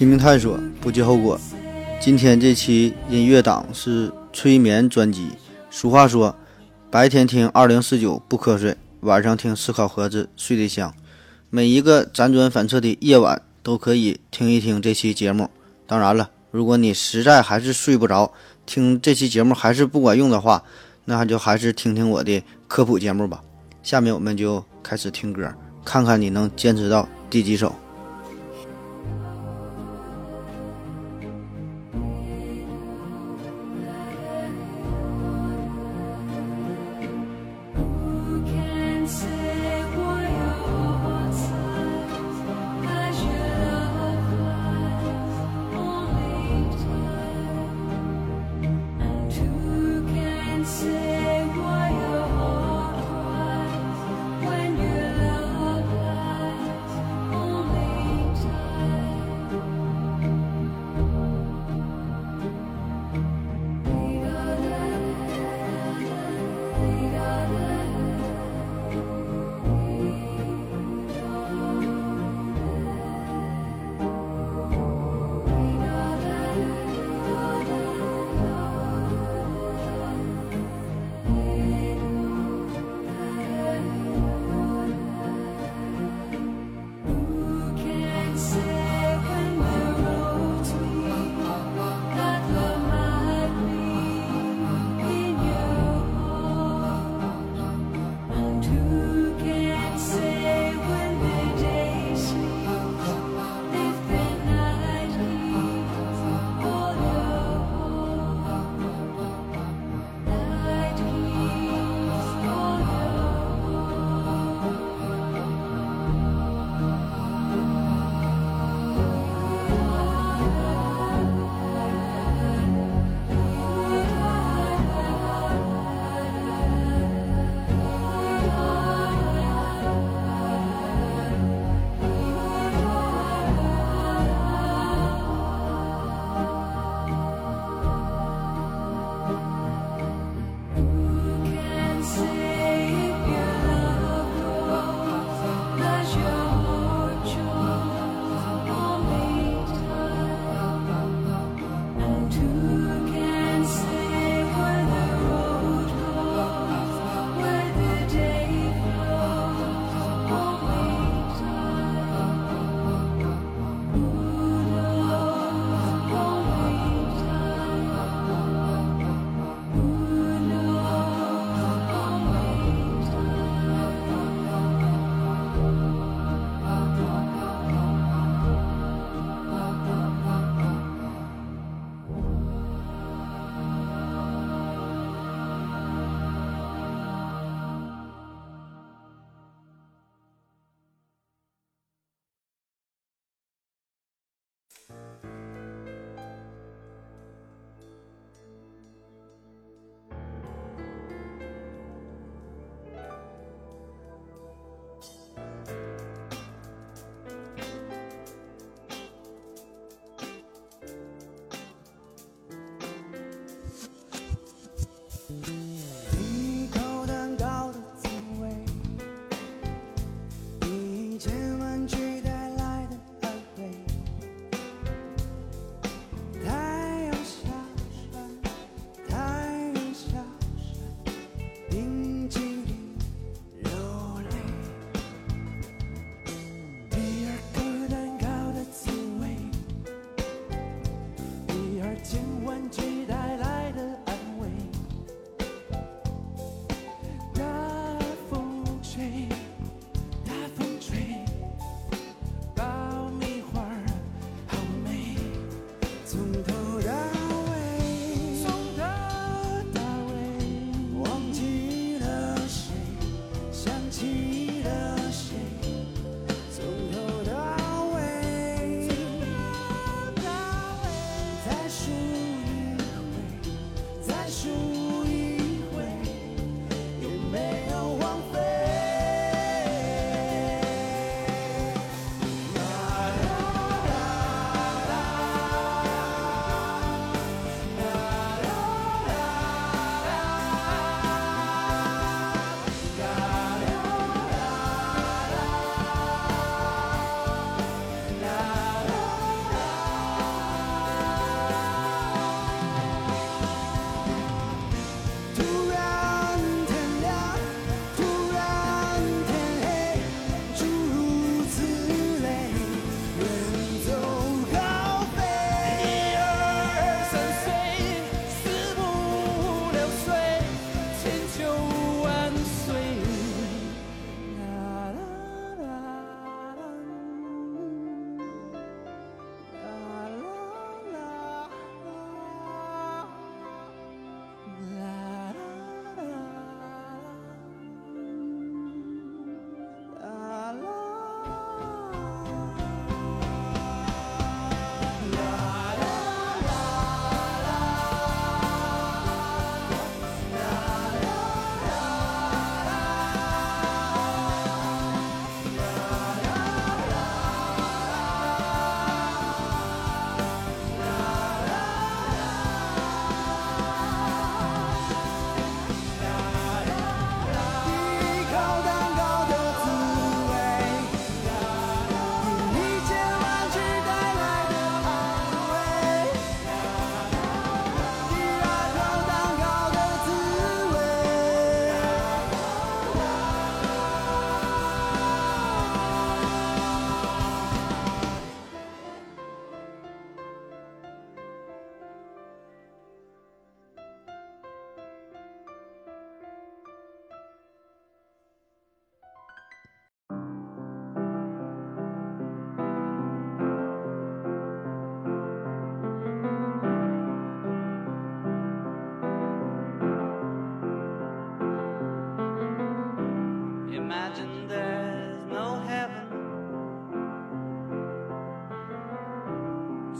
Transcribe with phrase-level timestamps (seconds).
[0.00, 1.38] 拼命探索，不计后果。
[2.00, 5.28] 今天这期音乐档是催眠专辑。
[5.70, 6.34] 俗话说，
[6.90, 10.94] 白天听二零四九不瞌睡，晚上听思考盒子睡得香。
[11.50, 15.50] 每一个辗转反侧的夜晚，都可以听一听这期节目。
[15.86, 18.32] 当然了，如果你实在还是睡不着，
[18.64, 20.64] 听这期节目还是不管用的话，
[21.04, 23.42] 那就还是听听我的科普节目吧。
[23.82, 25.52] 下面我们就开始听歌，
[25.84, 27.74] 看看你能坚持到第几首。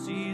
[0.01, 0.30] see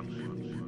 [0.00, 0.59] Sean.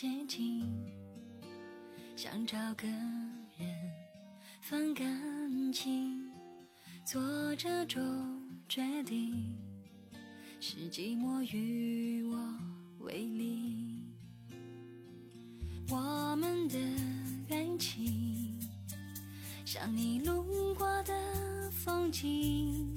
[0.00, 0.64] 街景，
[2.14, 3.68] 想找个人
[4.60, 6.30] 放感情，
[7.04, 7.20] 做
[7.56, 8.00] 这种
[8.68, 9.52] 决定，
[10.60, 12.38] 是寂寞与我
[13.00, 14.00] 为邻。
[15.90, 16.78] 我们的
[17.50, 18.56] 爱情，
[19.64, 22.94] 像你路过的风景，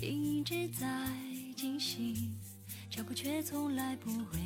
[0.00, 0.86] 一直在
[1.56, 2.14] 进行。
[2.88, 4.38] 脚步却从来不会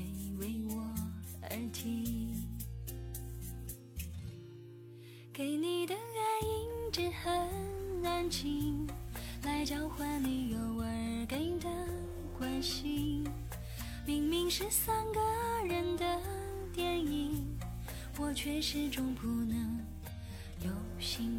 [1.59, 2.33] 而听。
[5.33, 8.87] 给你的爱一直很安静，
[9.43, 11.69] 来交换你偶尔给的
[12.39, 13.25] 关心。
[14.07, 15.21] 明明是三个
[15.67, 16.21] 人的
[16.73, 17.45] 电影，
[18.19, 19.81] 我却始终不能
[20.65, 21.38] 有姓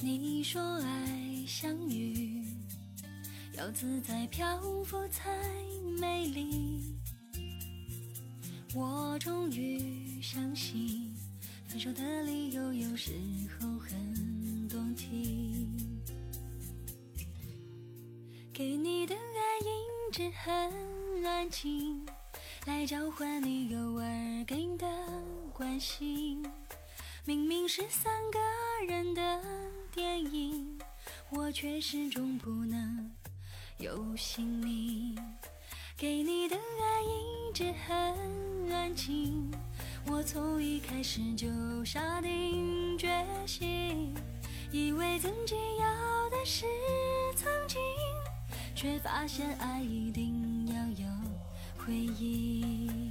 [0.00, 2.44] 你说爱像雨，
[3.56, 5.30] 要自在漂浮才
[5.98, 6.94] 美丽。
[8.74, 11.14] 我终于相信，
[11.66, 13.12] 分手的理由有时
[13.58, 15.68] 候很动听。
[18.52, 22.04] 给你的爱一直很安静，
[22.66, 24.86] 来交换你偶尔给的
[25.52, 26.42] 关心。
[27.26, 28.38] 明明是三个
[28.86, 29.42] 人的
[29.92, 30.78] 电影，
[31.30, 33.10] 我却始终不能
[33.76, 35.14] 有姓名。
[35.96, 39.50] 给你的爱一直很安静，
[40.06, 41.46] 我从一开始就
[41.84, 43.08] 下定决
[43.46, 44.14] 心，
[44.72, 46.64] 以为自己要的是
[47.36, 47.78] 曾经，
[48.74, 50.43] 却发现爱一定
[51.86, 53.03] 回忆。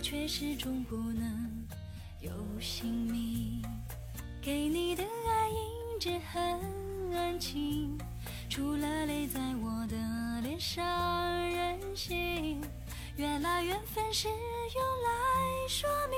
[0.00, 1.66] 却始终不能
[2.20, 2.30] 有
[2.60, 3.62] 姓名。
[4.40, 6.42] 给你的爱一直很
[7.14, 7.98] 安静，
[8.48, 10.84] 除了泪在我的脸上
[11.50, 12.60] 任性。
[13.16, 16.16] 原来缘分是用来说明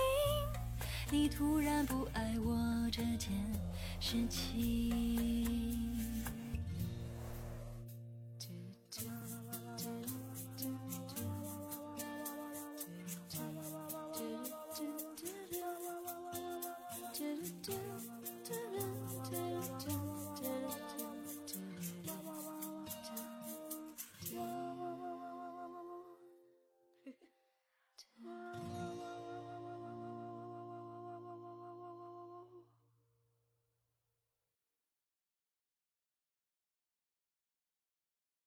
[1.11, 2.55] 你突然不爱我
[2.93, 3.31] 这件
[3.99, 5.80] 事情。